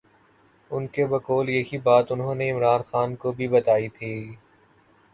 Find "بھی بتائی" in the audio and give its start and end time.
3.31-3.89